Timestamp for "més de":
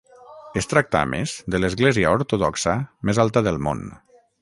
1.11-1.61